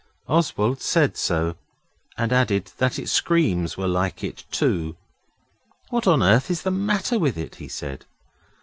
Oswald 0.27 0.81
said 0.81 1.15
so, 1.15 1.57
and 2.17 2.33
added 2.33 2.71
that 2.79 2.97
its 2.97 3.11
screams 3.11 3.77
were 3.77 3.85
like 3.87 4.23
it 4.23 4.45
too. 4.49 4.95
'What 5.91 6.07
on 6.07 6.23
earth 6.23 6.49
is 6.49 6.63
the 6.63 6.71
matter 6.71 7.19
with 7.19 7.37
it?' 7.37 7.57
he 7.57 7.67
said. 7.67 8.07